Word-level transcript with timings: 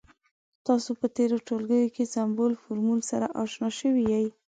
تاسې 0.65 0.91
په 0.99 1.05
تیرو 1.15 1.37
ټولګیو 1.47 1.93
کې 1.95 2.03
له 2.07 2.11
سمبول، 2.13 2.53
فورمول 2.61 2.99
سره 3.11 3.25
اشنا 3.43 3.69
شوي 3.79 4.03
يئ. 4.13 4.27